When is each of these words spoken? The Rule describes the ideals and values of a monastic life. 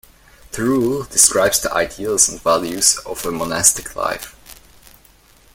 The 0.53 0.63
Rule 0.63 1.03
describes 1.03 1.59
the 1.59 1.71
ideals 1.75 2.27
and 2.27 2.41
values 2.41 2.97
of 3.05 3.23
a 3.23 3.31
monastic 3.31 3.95
life. 3.95 4.35